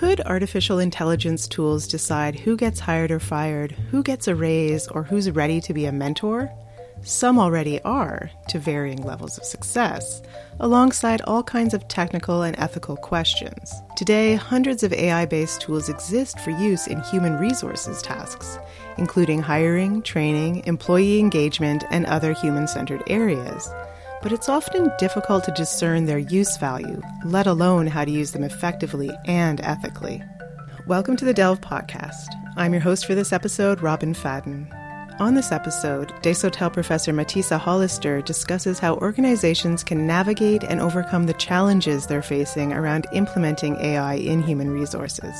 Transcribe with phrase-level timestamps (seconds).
[0.00, 5.02] Could artificial intelligence tools decide who gets hired or fired, who gets a raise, or
[5.02, 6.50] who's ready to be a mentor?
[7.02, 10.22] Some already are, to varying levels of success,
[10.58, 13.74] alongside all kinds of technical and ethical questions.
[13.94, 18.58] Today, hundreds of AI based tools exist for use in human resources tasks,
[18.96, 23.68] including hiring, training, employee engagement, and other human centered areas.
[24.22, 28.44] But it's often difficult to discern their use value, let alone how to use them
[28.44, 30.22] effectively and ethically.
[30.86, 32.26] Welcome to the Delve Podcast.
[32.54, 34.70] I'm your host for this episode, Robin Fadden.
[35.20, 41.32] On this episode, Desautels professor Matissa Hollister discusses how organizations can navigate and overcome the
[41.34, 45.34] challenges they're facing around implementing AI in human resources.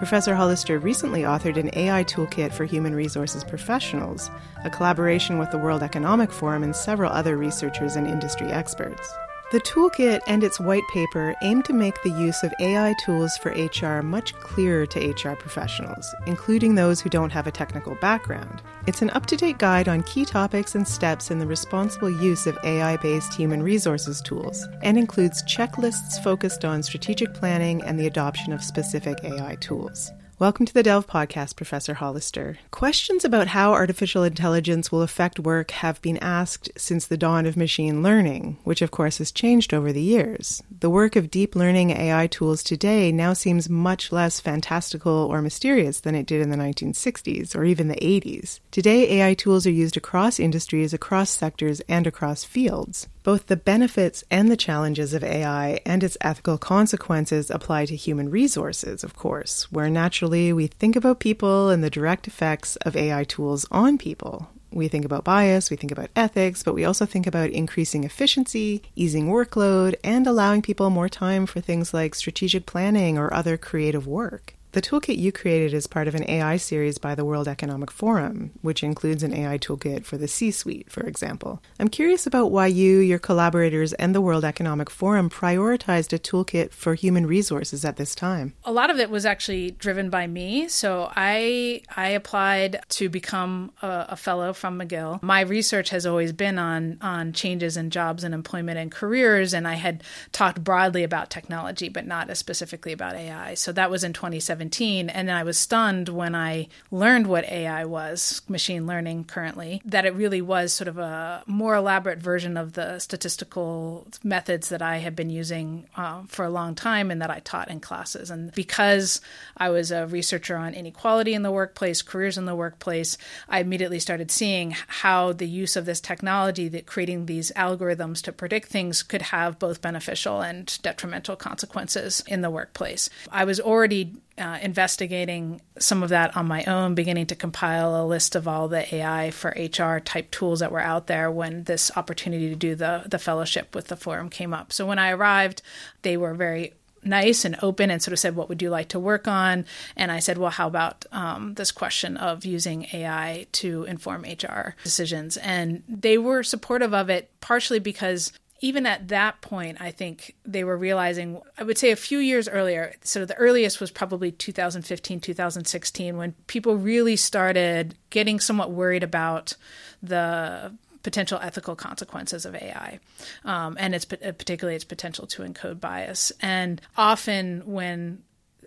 [0.00, 4.30] Professor Hollister recently authored an AI toolkit for human resources professionals,
[4.64, 9.12] a collaboration with the World Economic Forum and several other researchers and industry experts.
[9.50, 13.50] The toolkit and its white paper aim to make the use of AI tools for
[13.50, 18.62] HR much clearer to HR professionals, including those who don't have a technical background.
[18.86, 22.46] It's an up to date guide on key topics and steps in the responsible use
[22.46, 28.06] of AI based human resources tools, and includes checklists focused on strategic planning and the
[28.06, 30.12] adoption of specific AI tools.
[30.40, 32.56] Welcome to the Delve podcast, Professor Hollister.
[32.70, 37.58] Questions about how artificial intelligence will affect work have been asked since the dawn of
[37.58, 40.62] machine learning, which of course has changed over the years.
[40.70, 46.00] The work of deep learning AI tools today now seems much less fantastical or mysterious
[46.00, 48.60] than it did in the 1960s or even the 80s.
[48.70, 53.08] Today, AI tools are used across industries, across sectors, and across fields.
[53.22, 58.30] Both the benefits and the challenges of AI and its ethical consequences apply to human
[58.30, 63.24] resources, of course, where naturally we think about people and the direct effects of AI
[63.24, 64.48] tools on people.
[64.72, 68.82] We think about bias, we think about ethics, but we also think about increasing efficiency,
[68.94, 74.06] easing workload, and allowing people more time for things like strategic planning or other creative
[74.06, 74.54] work.
[74.72, 78.52] The toolkit you created is part of an AI series by the World Economic Forum,
[78.62, 81.60] which includes an AI toolkit for the C suite, for example.
[81.80, 86.70] I'm curious about why you, your collaborators, and the World Economic Forum prioritized a toolkit
[86.72, 88.54] for human resources at this time.
[88.64, 90.68] A lot of it was actually driven by me.
[90.68, 95.20] So I I applied to become a, a fellow from McGill.
[95.20, 99.66] My research has always been on on changes in jobs and employment and careers, and
[99.66, 103.54] I had talked broadly about technology, but not as specifically about AI.
[103.54, 104.59] So that was in 2017.
[104.68, 105.08] 2017.
[105.08, 110.14] And I was stunned when I learned what AI was, machine learning currently, that it
[110.14, 115.16] really was sort of a more elaborate version of the statistical methods that I had
[115.16, 118.30] been using uh, for a long time and that I taught in classes.
[118.30, 119.20] And because
[119.56, 123.16] I was a researcher on inequality in the workplace, careers in the workplace,
[123.48, 128.32] I immediately started seeing how the use of this technology, that creating these algorithms to
[128.32, 133.08] predict things, could have both beneficial and detrimental consequences in the workplace.
[133.30, 138.06] I was already uh, investigating some of that on my own, beginning to compile a
[138.06, 141.90] list of all the AI for HR type tools that were out there when this
[141.96, 144.72] opportunity to do the the fellowship with the forum came up.
[144.72, 145.62] So when I arrived,
[146.02, 148.98] they were very nice and open and sort of said, What would you like to
[148.98, 149.64] work on?
[149.96, 154.74] And I said, Well, how about um, this question of using AI to inform HR
[154.84, 155.36] decisions?
[155.38, 160.64] And they were supportive of it, partially because even at that point, I think they
[160.64, 165.20] were realizing, I would say a few years earlier, so the earliest was probably 2015,
[165.20, 169.54] 2016, when people really started getting somewhat worried about
[170.02, 172.98] the potential ethical consequences of AI,
[173.46, 176.30] um, and its particularly its potential to encode bias.
[176.42, 178.22] And often, when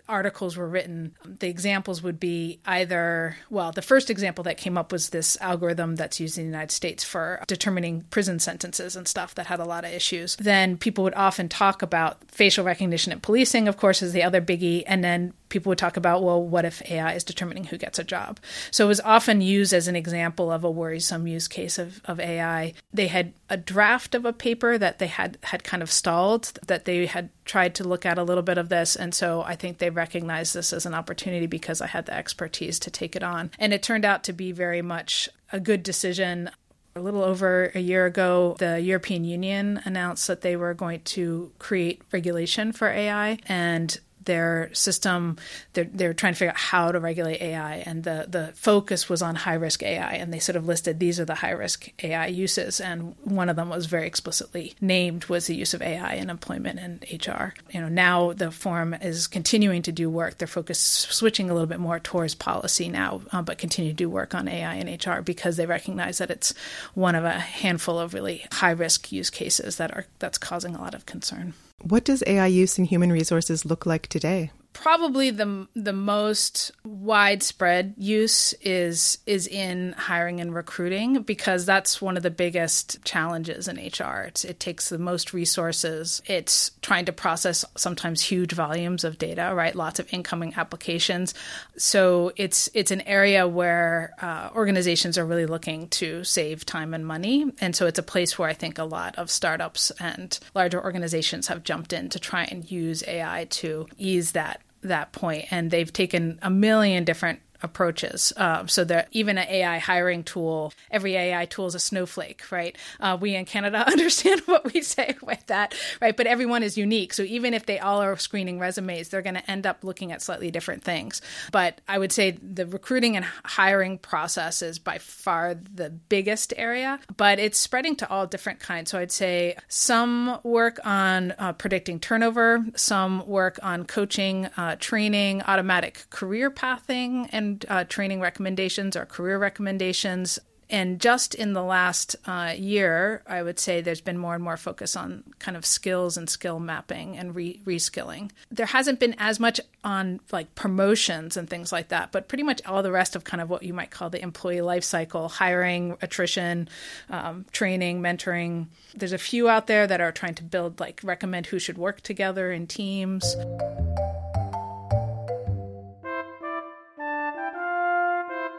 [0.08, 4.92] articles were written, the examples would be either, well, the first example that came up
[4.92, 9.34] was this algorithm that's used in the United States for determining prison sentences and stuff
[9.34, 10.36] that had a lot of issues.
[10.36, 14.42] Then people would often talk about facial recognition and policing, of course, is the other
[14.42, 14.84] biggie.
[14.86, 18.04] And then people would talk about, well, what if AI is determining who gets a
[18.04, 18.40] job?
[18.72, 22.18] So it was often used as an example of a worrisome use case of, of
[22.18, 22.74] AI.
[22.92, 26.86] They had a draft of a paper that they had had kind of stalled, that
[26.86, 28.96] they had tried to look at a little bit of this.
[28.96, 32.80] And so I think they recognized this as an opportunity because I had the expertise
[32.80, 33.52] to take it on.
[33.56, 36.50] And it turned out to be very much a good decision.
[36.96, 41.52] A little over a year ago, the European Union announced that they were going to
[41.60, 43.38] create regulation for AI.
[43.46, 45.36] And their system.
[45.72, 49.22] They're, they're trying to figure out how to regulate AI, and the, the focus was
[49.22, 50.14] on high risk AI.
[50.14, 53.56] And they sort of listed these are the high risk AI uses, and one of
[53.56, 57.54] them was very explicitly named was the use of AI in employment and HR.
[57.70, 60.38] You know, now the forum is continuing to do work.
[60.38, 64.08] Their focus switching a little bit more towards policy now, uh, but continue to do
[64.08, 66.54] work on AI and HR because they recognize that it's
[66.94, 70.80] one of a handful of really high risk use cases that are that's causing a
[70.80, 71.54] lot of concern.
[71.82, 74.50] What does AI use in human resources look like today?
[74.74, 82.18] Probably the the most widespread use is is in hiring and recruiting because that's one
[82.18, 84.24] of the biggest challenges in HR.
[84.26, 86.20] It's, it takes the most resources.
[86.26, 89.74] It's trying to process sometimes huge volumes of data, right?
[89.74, 91.32] Lots of incoming applications.
[91.78, 97.06] So it's it's an area where uh, organizations are really looking to save time and
[97.06, 100.82] money, and so it's a place where I think a lot of startups and larger
[100.82, 105.70] organizations have jumped in to try and use AI to ease that that point and
[105.70, 108.32] they've taken a million different approaches.
[108.36, 112.76] Uh, so that even an AI hiring tool, every AI tool is a snowflake, right?
[113.00, 116.16] Uh, we in Canada understand what we say with that, right?
[116.16, 117.14] But everyone is unique.
[117.14, 120.22] So even if they all are screening resumes, they're going to end up looking at
[120.22, 121.20] slightly different things.
[121.50, 127.00] But I would say the recruiting and hiring process is by far the biggest area,
[127.16, 128.90] but it's spreading to all different kinds.
[128.90, 135.42] So I'd say some work on uh, predicting turnover, some work on coaching, uh, training,
[135.42, 140.38] automatic career pathing, and uh, training recommendations or career recommendations.
[140.70, 144.56] And just in the last uh, year, I would say there's been more and more
[144.56, 148.30] focus on kind of skills and skill mapping and re- reskilling.
[148.50, 152.64] There hasn't been as much on like promotions and things like that, but pretty much
[152.64, 155.98] all the rest of kind of what you might call the employee life cycle hiring,
[156.00, 156.68] attrition,
[157.10, 158.66] um, training, mentoring.
[158.94, 162.00] There's a few out there that are trying to build, like, recommend who should work
[162.00, 163.36] together in teams.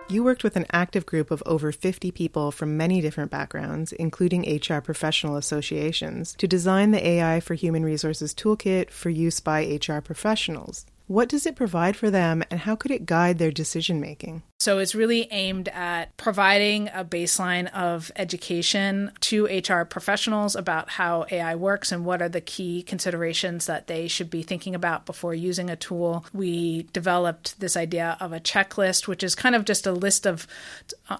[0.07, 4.43] You worked with an active group of over 50 people from many different backgrounds, including
[4.43, 10.01] HR professional associations, to design the AI for Human Resources Toolkit for use by HR
[10.01, 10.85] professionals.
[11.07, 14.43] What does it provide for them, and how could it guide their decision making?
[14.57, 21.25] So it's really aimed at providing a baseline of education to HR professionals about how
[21.29, 25.35] AI works and what are the key considerations that they should be thinking about before
[25.35, 26.25] using a tool.
[26.33, 30.47] We developed this idea of a checklist, which is kind of just a list of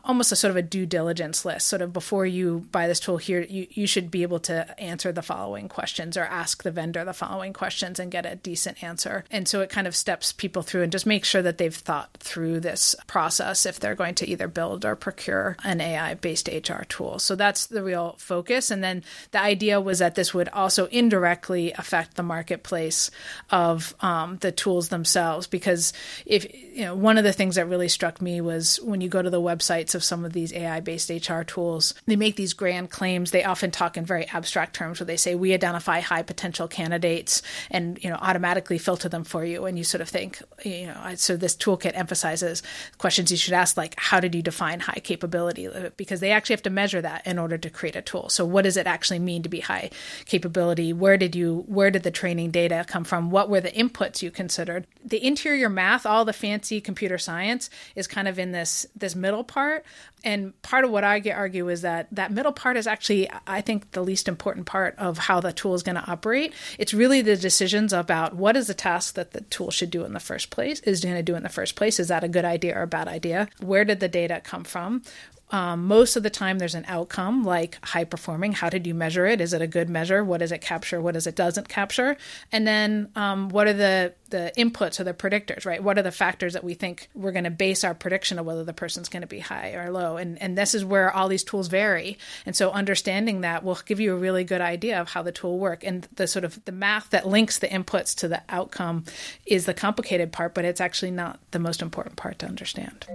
[0.06, 1.68] almost a sort of a due diligence list.
[1.68, 5.12] Sort of before you buy this tool here, you, you should be able to answer
[5.12, 9.26] the following questions or ask the vendor the following questions and get a decent answer.
[9.30, 12.16] And so it kind of steps people through and just make sure that they've thought
[12.18, 16.48] through this process process if they're going to either build or procure an AI based
[16.48, 17.18] HR tool.
[17.18, 18.70] So that's the real focus.
[18.70, 23.10] And then the idea was that this would also indirectly affect the marketplace
[23.50, 25.48] of um, the tools themselves.
[25.48, 25.92] Because
[26.28, 29.24] if, you know, one of the things that really struck me was when you go
[29.24, 32.92] to the websites of some of these AI based HR tools, they make these grand
[32.92, 33.32] claims.
[33.32, 37.42] They often talk in very abstract terms where they say, we identify high potential candidates
[37.72, 39.66] and, you know, automatically filter them for you.
[39.66, 42.62] And you sort of think, you know, so this toolkit emphasizes
[43.00, 45.70] questions questions you should ask, like, how did you define high capability?
[45.96, 48.28] Because they actually have to measure that in order to create a tool.
[48.28, 49.90] So, what does it actually mean to be high
[50.26, 50.92] capability?
[50.92, 53.32] Where did you, where did the training data come from?
[53.32, 54.86] What were the inputs you considered?
[55.02, 59.46] The interior math, all the fancy computer science, is kind of in this this middle
[59.46, 59.86] part
[60.26, 63.92] and part of what I argue is that that middle part is actually, I think,
[63.92, 66.54] the least important part of how the tool is going to operate.
[66.80, 70.14] It's really the decisions about what is the task that the tool should do in
[70.14, 72.00] the first place, is going to do in the first place.
[72.00, 73.48] Is that a good idea or a bad idea?
[73.60, 75.04] Where did the data come from?
[75.52, 78.54] Um, most of the time, there's an outcome like high performing.
[78.54, 79.40] How did you measure it?
[79.40, 80.24] Is it a good measure?
[80.24, 81.00] What does it capture?
[81.00, 82.18] What does it doesn't capture?
[82.52, 85.66] And then, um, what are the the inputs or the predictors?
[85.66, 85.84] Right?
[85.84, 88.64] What are the factors that we think we're going to base our prediction of whether
[88.64, 90.18] the person's going to be high or low?
[90.18, 92.18] And and this is where all these tools vary.
[92.48, 95.60] And so, understanding that will give you a really good idea of how the tool
[95.60, 95.84] work.
[95.84, 99.06] And the sort of the math that links the inputs to the outcome
[99.46, 103.06] is the complicated part, but it's actually not the most important part to understand.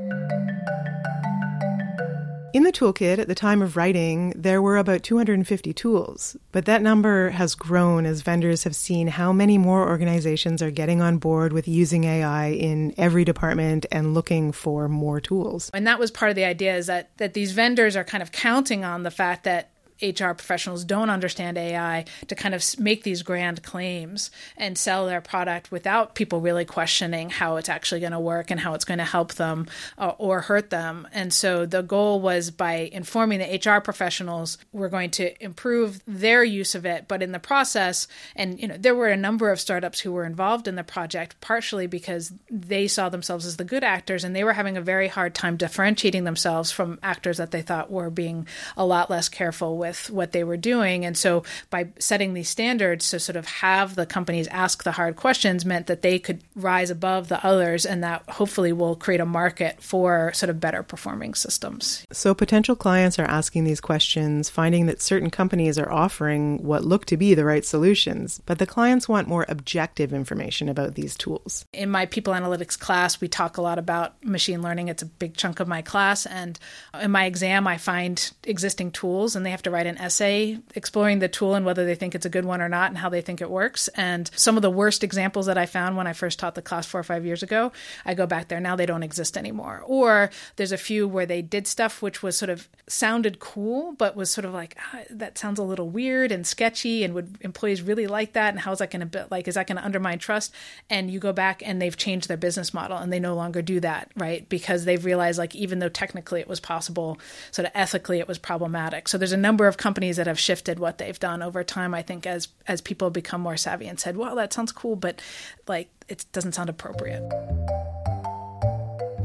[2.53, 6.83] In the toolkit at the time of writing, there were about 250 tools, but that
[6.83, 11.53] number has grown as vendors have seen how many more organizations are getting on board
[11.53, 15.71] with using AI in every department and looking for more tools.
[15.73, 18.33] And that was part of the idea is that that these vendors are kind of
[18.33, 19.71] counting on the fact that
[20.03, 25.21] HR professionals don't understand AI to kind of make these grand claims and sell their
[25.21, 28.99] product without people really questioning how it's actually going to work and how it's going
[28.99, 29.67] to help them
[29.99, 31.07] uh, or hurt them.
[31.13, 36.45] And so the goal was by informing the HR professionals, we're going to improve their
[36.45, 37.07] use of it.
[37.09, 40.25] But in the process, and you know, there were a number of startups who were
[40.25, 44.45] involved in the project, partially because they saw themselves as the good actors and they
[44.45, 48.47] were having a very hard time differentiating themselves from actors that they thought were being
[48.77, 51.05] a lot less careful with with what they were doing.
[51.05, 55.17] And so by setting these standards to sort of have the companies ask the hard
[55.17, 59.27] questions meant that they could rise above the others and that hopefully will create a
[59.27, 62.07] market for sort of better performing systems.
[62.13, 67.07] So potential clients are asking these questions, finding that certain companies are offering what look
[67.07, 71.65] to be the right solutions, but the clients want more objective information about these tools.
[71.73, 74.89] In my people analytics class, we talk a lot about machine learning.
[74.89, 76.27] It's a big chunk of my class.
[76.27, 76.59] And
[77.03, 81.19] in my exam, I find existing tools and they have to write an essay exploring
[81.19, 83.21] the tool and whether they think it's a good one or not and how they
[83.21, 83.89] think it works.
[83.89, 86.87] And some of the worst examples that I found when I first taught the class
[86.87, 87.73] four or five years ago,
[88.05, 88.61] I go back there.
[88.61, 89.83] Now they don't exist anymore.
[89.87, 94.17] Or there's a few where they did stuff which was sort of sounded cool, but
[94.17, 97.05] was sort of like, ah, that sounds a little weird and sketchy.
[97.05, 98.51] And would employees really like that?
[98.51, 100.55] And how is that going to, like, is that going to undermine trust?
[100.89, 103.81] And you go back and they've changed their business model and they no longer do
[103.81, 104.49] that, right?
[104.49, 107.19] Because they've realized, like, even though technically it was possible,
[107.51, 109.09] sort of ethically it was problematic.
[109.09, 111.95] So there's a number of companies that have shifted what they've done over time.
[111.95, 115.23] I think as as people become more savvy and said, "Well, that sounds cool, but
[115.67, 117.23] like it doesn't sound appropriate."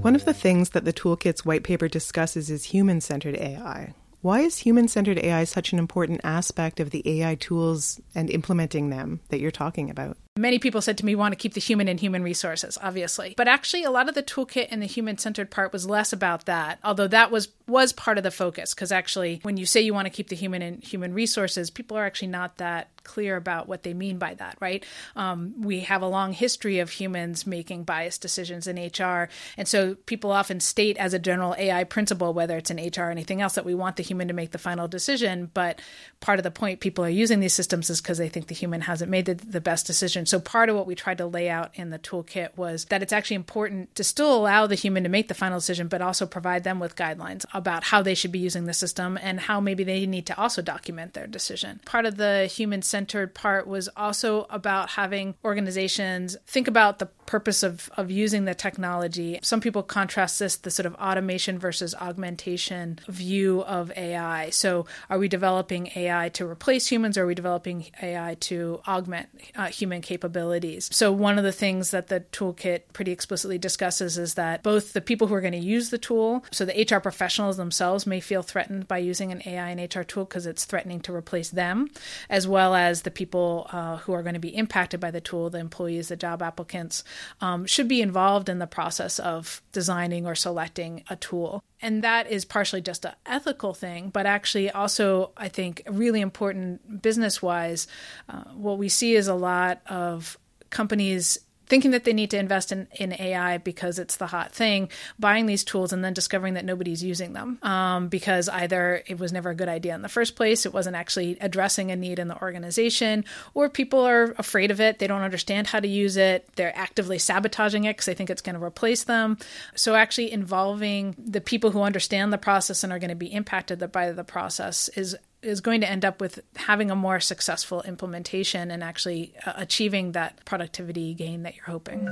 [0.02, 3.94] One of the things that the toolkit's white paper discusses is human centered AI.
[4.26, 8.90] Why is human centered AI such an important aspect of the AI tools and implementing
[8.90, 10.18] them that you're talking about?
[10.36, 13.36] Many people said to me, want to keep the human in human resources, obviously.
[13.38, 16.46] But actually, a lot of the toolkit and the human centered part was less about
[16.46, 18.74] that, although that was, was part of the focus.
[18.74, 21.98] Because actually, when you say you want to keep the human in human resources, people
[21.98, 24.84] are actually not that clear about what they mean by that, right?
[25.16, 29.30] Um, we have a long history of humans making biased decisions in HR.
[29.58, 33.12] And so people often state as a general AI principle, whether it's in HR or
[33.12, 35.52] anything else, that we want the human to make the final decision.
[35.54, 35.82] But
[36.20, 38.82] part of the point people are using these systems is because they think the human
[38.82, 41.72] hasn't made the, the best decision so part of what we tried to lay out
[41.76, 45.28] in the toolkit was that it's actually important to still allow the human to make
[45.28, 48.66] the final decision, but also provide them with guidelines about how they should be using
[48.66, 51.80] the system and how maybe they need to also document their decision.
[51.86, 57.64] Part of the human centered part was also about having organizations think about the purpose
[57.64, 59.40] of, of using the technology.
[59.42, 64.50] Some people contrast this, the sort of automation versus augmentation view of AI.
[64.52, 69.30] So, are we developing AI to replace humans or are we developing AI to augment
[69.56, 70.90] uh, human capabilities?
[70.92, 75.02] So, one of the things that the toolkit pretty explicitly discusses is that both the
[75.02, 78.44] people who are going to use the tool, so the HR professionals themselves may feel
[78.44, 81.90] threatened by using an AI and HR tool because it's threatening to replace them,
[82.30, 85.50] as well as the people uh, who are going to be impacted by the tool,
[85.50, 87.04] the employees, the job applicants,
[87.42, 91.64] um, should be involved in the process of designing or selecting a tool.
[91.82, 97.02] And that is partially just an ethical thing, but actually also, I think, really important
[97.02, 97.88] business wise.
[98.28, 100.38] Uh, what we see is a lot of
[100.70, 104.90] companies thinking that they need to invest in, in AI because it's the hot thing,
[105.20, 109.34] buying these tools and then discovering that nobody's using them um, because either it was
[109.34, 112.28] never a good idea in the first place, it wasn't actually addressing a need in
[112.28, 116.48] the organization, or people are afraid of it, they don't understand how to use it,
[116.56, 119.38] they're actively sabotaging it because they think it's going to replace them.
[119.76, 123.92] So, actually involving the people who understand the process and are going to be impacted
[123.92, 125.16] by the process is
[125.46, 130.14] is going to end up with having a more successful implementation and actually uh, achieving
[130.14, 132.06] that productivity gain that you're hoping.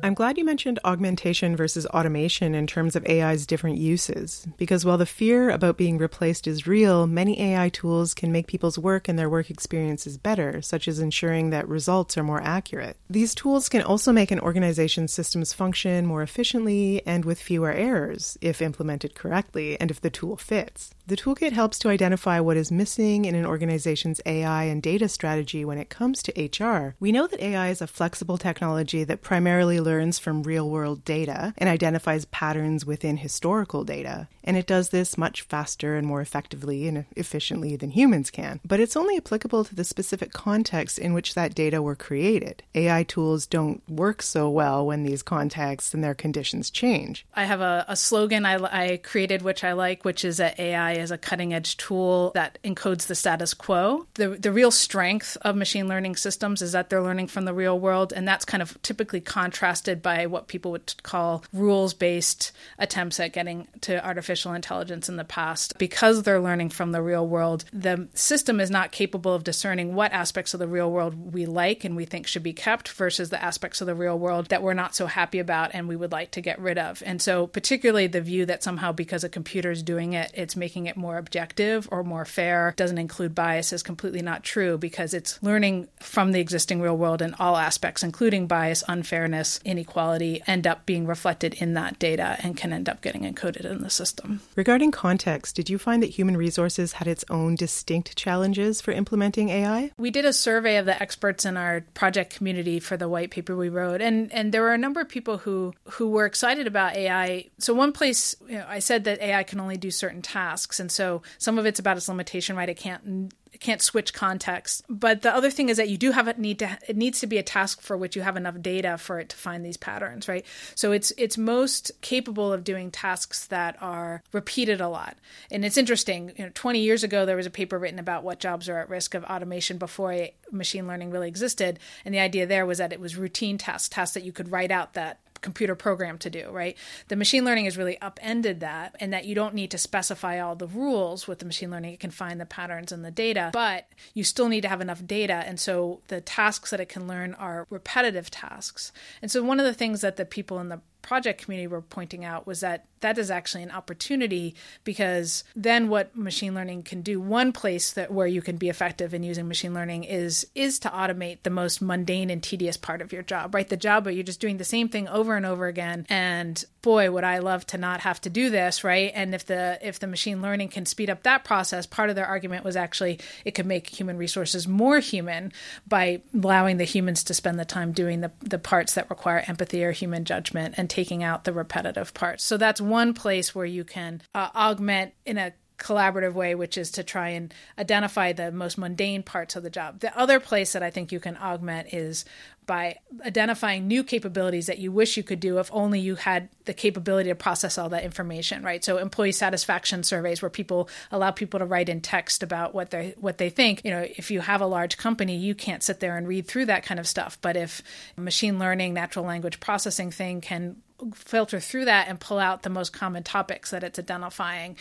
[0.00, 4.96] I'm glad you mentioned augmentation versus automation in terms of AI's different uses, because while
[4.96, 9.18] the fear about being replaced is real, many AI tools can make people's work and
[9.18, 12.96] their work experiences better, such as ensuring that results are more accurate.
[13.10, 18.38] These tools can also make an organization's systems function more efficiently and with fewer errors,
[18.40, 20.94] if implemented correctly and if the tool fits.
[21.08, 25.64] The toolkit helps to identify what is missing in an organization's AI and data strategy
[25.64, 26.94] when it comes to HR.
[27.00, 31.54] We know that AI is a flexible technology that primarily learns from real world data
[31.58, 34.28] and identifies patterns within historical data.
[34.44, 38.60] And it does this much faster and more effectively and efficiently than humans can.
[38.64, 42.62] But it's only applicable to the specific context in which that data were created.
[42.74, 47.26] AI tools don't work so well when these contexts and their conditions change.
[47.34, 50.92] I have a, a slogan I, I created, which I like, which is that AI
[50.92, 54.06] is a cutting edge tool that encodes the status quo.
[54.14, 57.78] The, the real strength of machine learning systems is that they're learning from the real
[57.78, 63.20] world, and that's kind of typically contrasted by what people would call rules based attempts
[63.20, 65.78] at getting to artificial intelligence in the past.
[65.78, 70.12] Because they're learning from the real world, the system is not capable of discerning what
[70.12, 73.42] aspects of the real world we like and we think should be kept versus the
[73.42, 76.30] aspects of the real world that we're not so happy about and we would like
[76.32, 77.02] to get rid of.
[77.04, 80.86] And so, particularly the view that somehow because a computer is doing it, it's making
[80.86, 85.42] it more objective or more fair, doesn't include bias is completely not true because it's
[85.42, 90.86] learning from the existing real world in all aspects, including bias, unfairness, inequality end up
[90.86, 94.40] being reflected in that data and can end up getting encoded in the system.
[94.56, 99.50] Regarding context, did you find that human resources had its own distinct challenges for implementing
[99.50, 99.92] AI?
[99.98, 103.56] We did a survey of the experts in our project community for the white paper
[103.56, 106.96] we wrote, and, and there were a number of people who, who were excited about
[106.96, 107.46] AI.
[107.58, 110.90] So, one place you know, I said that AI can only do certain tasks, and
[110.90, 112.68] so some of it's about its limitation, right?
[112.68, 114.84] It can't can't switch context.
[114.88, 117.26] But the other thing is that you do have a need to it needs to
[117.26, 120.28] be a task for which you have enough data for it to find these patterns,
[120.28, 120.44] right?
[120.74, 125.16] So it's it's most capable of doing tasks that are repeated a lot.
[125.50, 128.40] And it's interesting, you know, 20 years ago there was a paper written about what
[128.40, 132.66] jobs are at risk of automation before machine learning really existed, and the idea there
[132.66, 136.18] was that it was routine tasks, tasks that you could write out that computer program
[136.18, 136.76] to do, right?
[137.08, 140.56] The machine learning has really upended that, and that you don't need to specify all
[140.56, 141.94] the rules with the machine learning.
[141.94, 145.06] It can find the patterns in the data, but you still need to have enough
[145.06, 145.44] data.
[145.46, 148.92] And so the tasks that it can learn are repetitive tasks.
[149.22, 152.22] And so one of the things that the people in the project community were pointing
[152.22, 157.18] out was that that is actually an opportunity because then what machine learning can do
[157.18, 160.90] one place that where you can be effective in using machine learning is is to
[160.90, 163.68] automate the most mundane and tedious part of your job right?
[163.68, 166.04] The job where you're just doing the same thing over and over again.
[166.10, 169.10] And boy would i love to not have to do this right?
[169.14, 172.26] And if the if the machine learning can speed up that process part of their
[172.26, 175.52] argument was actually it could make human resources more human
[175.86, 179.82] by allowing the humans to spend the time doing the, the parts that require empathy
[179.82, 183.84] or human judgment and taking out the repetitive parts so that's one place where you
[183.84, 188.78] can uh, augment in a collaborative way, which is to try and identify the most
[188.78, 190.00] mundane parts of the job.
[190.00, 192.24] The other place that I think you can augment is
[192.66, 196.74] by identifying new capabilities that you wish you could do if only you had the
[196.74, 198.84] capability to process all that information, right?
[198.84, 203.14] So employee satisfaction surveys where people allow people to write in text about what they
[203.18, 203.80] what they think.
[203.84, 206.66] You know, if you have a large company, you can't sit there and read through
[206.66, 207.38] that kind of stuff.
[207.40, 207.82] But if
[208.16, 210.76] machine learning, natural language processing thing can
[211.14, 214.76] filter through that and pull out the most common topics that it's identifying,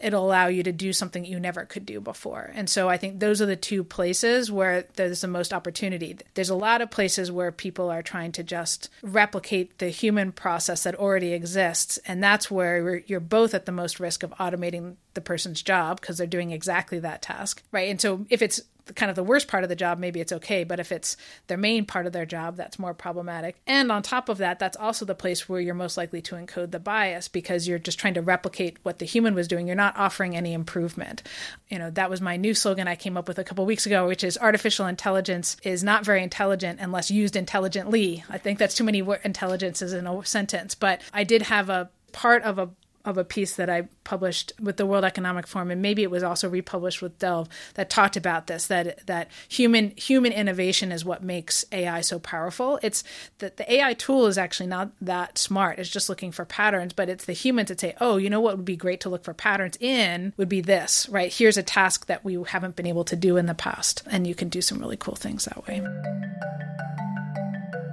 [0.00, 2.50] it'll allow you to do something you never could do before.
[2.54, 6.18] And so I think those are the two places where there's the most opportunity.
[6.34, 10.82] There's a lot of places where people are trying to just replicate the human process
[10.84, 11.98] that already exists.
[12.06, 16.18] And that's where you're both at the most risk of automating the person's job because
[16.18, 17.90] they're doing exactly that task, right?
[17.90, 18.60] And so if it's
[18.94, 20.64] kind of the worst part of the job, maybe it's okay.
[20.64, 21.16] But if it's
[21.46, 23.56] their main part of their job, that's more problematic.
[23.66, 26.70] And on top of that, that's also the place where you're most likely to encode
[26.70, 29.66] the bias because you're just trying to replicate what the human was doing.
[29.66, 31.22] You're not offering any improvement.
[31.68, 34.06] You know, that was my new slogan I came up with a couple weeks ago,
[34.06, 38.24] which is artificial intelligence is not very intelligent unless used intelligently.
[38.28, 42.42] I think that's too many intelligences in a sentence, but I did have a part
[42.42, 42.70] of a
[43.04, 46.22] of a piece that I published with the World Economic Forum, and maybe it was
[46.22, 51.22] also republished with Delve that talked about this that that human human innovation is what
[51.22, 52.78] makes AI so powerful.
[52.82, 53.02] It's
[53.38, 55.78] that the AI tool is actually not that smart.
[55.78, 58.56] It's just looking for patterns, but it's the humans that say, "Oh, you know what
[58.56, 61.32] would be great to look for patterns in would be this, right?
[61.32, 64.34] Here's a task that we haven't been able to do in the past, and you
[64.34, 65.82] can do some really cool things that way."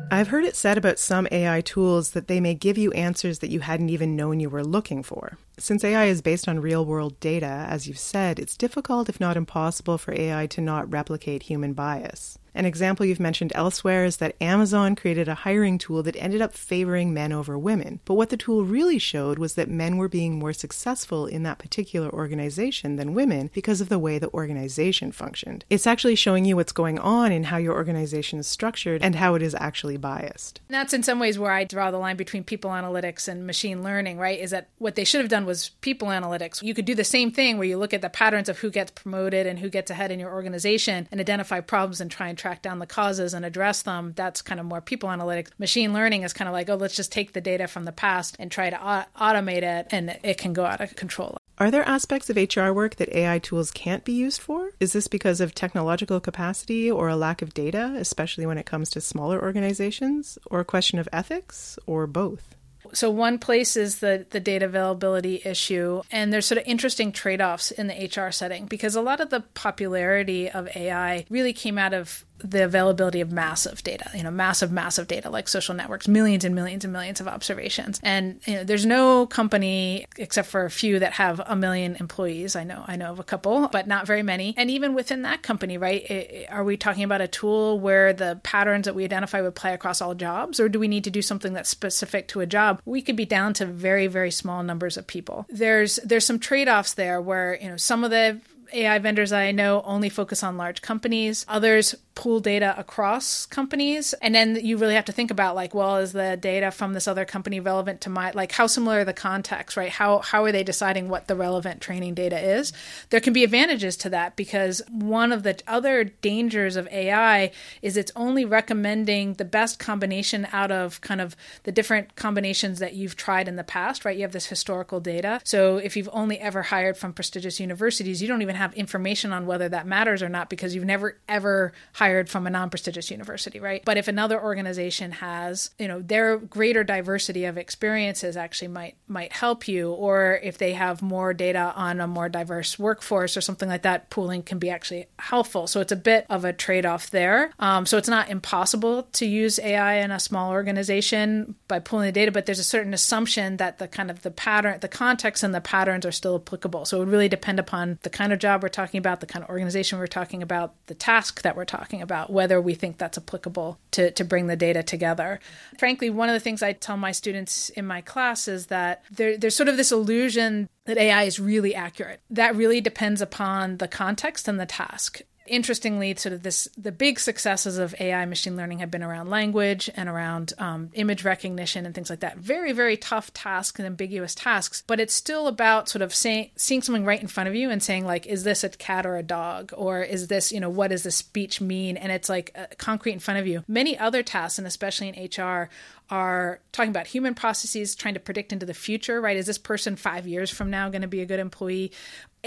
[0.10, 3.50] I've heard it said about some AI tools that they may give you answers that
[3.50, 5.38] you hadn't even known you were looking for.
[5.58, 9.36] Since AI is based on real world data, as you've said, it's difficult, if not
[9.36, 12.40] impossible, for AI to not replicate human bias.
[12.58, 16.56] An example you've mentioned elsewhere is that Amazon created a hiring tool that ended up
[16.56, 18.00] favoring men over women.
[18.04, 21.60] But what the tool really showed was that men were being more successful in that
[21.60, 25.66] particular organization than women because of the way the organization functioned.
[25.70, 29.36] It's actually showing you what's going on in how your organization is structured and how
[29.36, 30.60] it is actually biased.
[30.68, 33.84] And that's in some ways where I draw the line between people analytics and machine
[33.84, 34.40] learning, right?
[34.40, 36.64] Is that what they should have done was people analytics.
[36.64, 38.90] You could do the same thing where you look at the patterns of who gets
[38.90, 42.62] promoted and who gets ahead in your organization and identify problems and try and track
[42.62, 45.50] down the causes and address them, that's kind of more people analytics.
[45.60, 48.38] Machine learning is kind of like, oh, let's just take the data from the past
[48.40, 48.78] and try to
[49.20, 51.36] automate it, and it can go out of control.
[51.58, 54.72] Are there aspects of HR work that AI tools can't be used for?
[54.80, 58.90] Is this because of technological capacity or a lack of data, especially when it comes
[58.92, 62.56] to smaller organizations, or a question of ethics, or both?
[62.94, 67.42] So one place is the the data availability issue, and there's sort of interesting trade
[67.42, 71.78] offs in the HR setting because a lot of the popularity of AI really came
[71.78, 76.08] out of the availability of massive data, you know, massive, massive data like social networks,
[76.08, 78.00] millions and millions and millions of observations.
[78.04, 82.56] And you know, there's no company except for a few that have a million employees.
[82.56, 84.54] I know, I know of a couple, but not very many.
[84.58, 86.10] And even within that company, right?
[86.10, 89.74] It, are we talking about a tool where the patterns that we identify would play
[89.74, 92.82] across all jobs, or do we need to do something that's specific to a job?
[92.86, 95.46] We could be down to very, very small numbers of people.
[95.50, 98.40] There's there's some trade offs there where you know some of the
[98.74, 101.46] AI vendors I know only focus on large companies.
[101.48, 104.14] Others pool data across companies.
[104.24, 107.08] And then you really have to think about like well is the data from this
[107.08, 109.92] other company relevant to my like how similar are the context right?
[109.92, 112.74] How how are they deciding what the relevant training data is?
[113.12, 117.52] There can be advantages to that because one of the other dangers of AI
[117.84, 122.96] is it's only recommending the best combination out of kind of the different combinations that
[122.96, 124.18] you've tried in the past right?
[124.18, 125.40] You have this historical data.
[125.44, 129.46] So if you've only ever hired from prestigious universities you don't even have information on
[129.46, 133.60] whether that matters or not because you've never ever hired hired from a non-prestigious university,
[133.60, 133.84] right?
[133.84, 139.34] But if another organization has, you know, their greater diversity of experiences actually might might
[139.34, 143.68] help you, or if they have more data on a more diverse workforce or something
[143.68, 145.68] like that, pooling can be actually helpful.
[145.68, 147.52] So it's a bit of a trade-off there.
[147.60, 152.14] Um, so it's not impossible to use AI in a small organization by pooling the
[152.14, 155.54] data, but there's a certain assumption that the kind of the pattern, the context and
[155.54, 156.86] the patterns are still applicable.
[156.86, 159.44] So it would really depend upon the kind of job we're talking about, the kind
[159.44, 162.98] of organization we're talking about, the task that we're talking talking about, whether we think
[162.98, 165.40] that's applicable to, to bring the data together.
[165.78, 169.38] Frankly, one of the things I tell my students in my class is that there,
[169.38, 172.22] there's sort of this illusion that AI is really accurate.
[172.30, 177.20] That really depends upon the context and the task interestingly, sort of this the big
[177.20, 181.94] successes of AI machine learning have been around language and around um, image recognition and
[181.94, 182.38] things like that.
[182.38, 186.82] Very very tough tasks and ambiguous tasks, but it's still about sort of saying seeing
[186.82, 189.24] something right in front of you and saying like, is this a cat or a
[189.24, 191.98] dog, or is this you know what does the speech mean?
[191.98, 193.64] And it's like uh, concrete in front of you.
[193.68, 195.70] Many other tasks, and especially in HR,
[196.10, 199.36] are talking about human processes, trying to predict into the future, right?
[199.36, 201.92] Is this person five years from now going to be a good employee?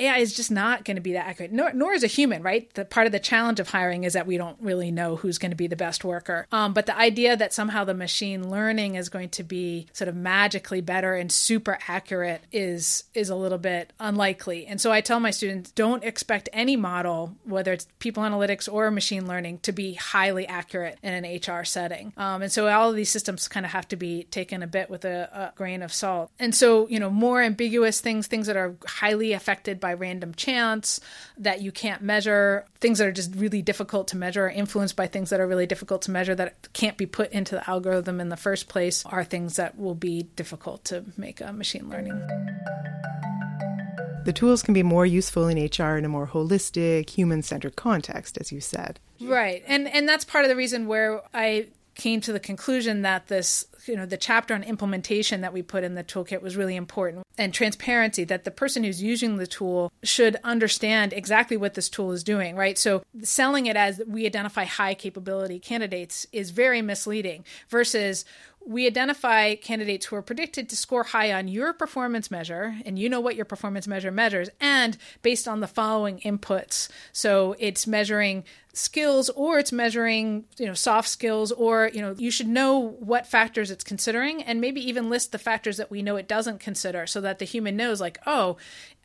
[0.01, 2.73] AI is just not going to be that accurate, nor, nor is a human, right?
[2.75, 5.51] The part of the challenge of hiring is that we don't really know who's going
[5.51, 6.47] to be the best worker.
[6.53, 10.17] Um, but the idea that somehow the machine learning is going to be sort of
[10.17, 14.67] magically better and super accurate is is a little bit unlikely.
[14.67, 18.91] And so I tell my students, don't expect any model, whether it's people analytics or
[18.91, 22.13] machine learning, to be highly accurate in an HR setting.
[22.17, 24.91] Um, and so all of these systems kind of have to be taken a bit
[24.91, 26.31] with a, a grain of salt.
[26.39, 31.01] And so, you know, more ambiguous things, things that are highly affected by random chance,
[31.39, 35.07] that you can't measure, things that are just really difficult to measure, or influenced by
[35.07, 38.29] things that are really difficult to measure that can't be put into the algorithm in
[38.29, 42.21] the first place, are things that will be difficult to make a machine learning.
[44.25, 48.37] The tools can be more useful in HR in a more holistic, human centered context,
[48.39, 49.01] as you said.
[49.21, 49.63] Right.
[49.67, 53.67] And and that's part of the reason where I came to the conclusion that this,
[53.87, 57.27] you know, the chapter on implementation that we put in the toolkit was really important
[57.39, 62.13] and transparency that the person who's using the tool should understand exactly what this tool
[62.13, 62.77] is doing, right?
[62.79, 68.25] So selling it as we identify high capability candidates is very misleading versus
[68.67, 73.09] we identify candidates who are predicted to score high on your performance measure, and you
[73.09, 76.91] know what your performance measure measures, and based on the following inputs.
[77.13, 82.31] So it's measuring skills or it's measuring you know soft skills or you know you
[82.31, 86.17] should know what factors it's considering and maybe even list the factors that we know
[86.17, 88.57] it doesn't consider so that the human knows like oh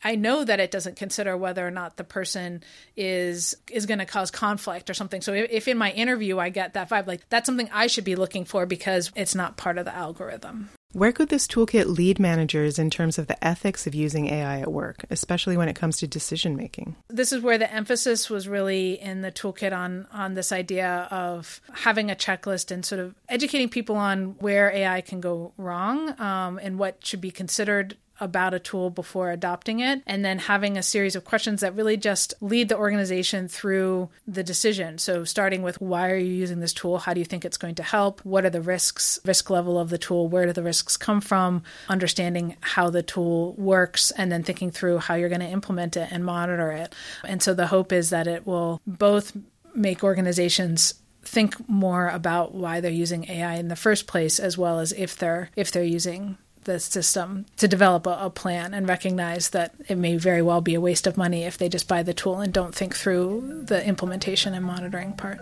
[0.04, 2.62] I know that it doesn't consider whether or not the person
[2.96, 5.22] is is going to cause conflict or something.
[5.22, 8.04] So if, if in my interview I get that vibe, like that's something I should
[8.04, 10.70] be looking for because it's not part of the algorithm.
[10.96, 14.72] Where could this toolkit lead managers in terms of the ethics of using AI at
[14.72, 16.96] work, especially when it comes to decision making?
[17.08, 21.60] This is where the emphasis was really in the toolkit on on this idea of
[21.70, 26.58] having a checklist and sort of educating people on where AI can go wrong um,
[26.62, 30.82] and what should be considered about a tool before adopting it, and then having a
[30.82, 34.98] series of questions that really just lead the organization through the decision.
[34.98, 36.98] So, starting with why are you using this tool?
[36.98, 38.24] How do you think it's going to help?
[38.24, 40.28] What are the risks, risk level of the tool?
[40.28, 41.62] Where do the risks come from?
[41.88, 46.08] Understanding how the tool works, and then thinking through how you're going to implement it
[46.10, 46.94] and monitor it.
[47.24, 49.36] And so, the hope is that it will both
[49.74, 54.78] make organizations think more about why they're using AI in the first place as well
[54.78, 59.50] as if they're if they're using the system to develop a, a, plan and recognize
[59.50, 62.12] that it may very well be a waste of money if they just buy the
[62.12, 65.40] tool and don't think through the implementation and monitoring part.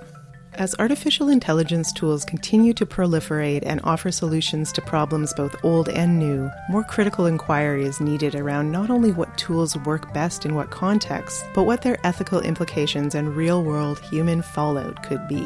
[0.56, 6.16] As artificial intelligence tools continue to proliferate and offer solutions to problems both old and
[6.16, 10.70] new, more critical inquiry is needed around not only what tools work best in what
[10.70, 15.44] contexts, but what their ethical implications and real world human fallout could be.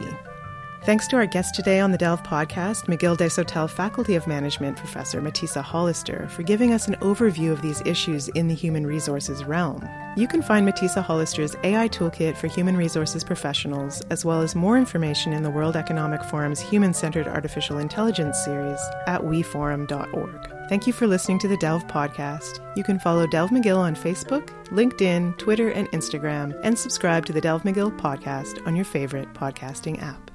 [0.85, 5.21] Thanks to our guest today on the Delve podcast, McGill Desautels Faculty of Management professor
[5.21, 9.87] Matissa Hollister, for giving us an overview of these issues in the human resources realm.
[10.17, 14.79] You can find Matissa Hollister's AI Toolkit for Human Resources Professionals, as well as more
[14.79, 20.69] information in the World Economic Forum's Human Centered Artificial Intelligence series at weforum.org.
[20.69, 22.61] Thank you for listening to the Delve podcast.
[22.77, 27.41] You can follow Delve McGill on Facebook, LinkedIn, Twitter, and Instagram, and subscribe to the
[27.41, 30.28] Delve McGill podcast on your favorite podcasting app.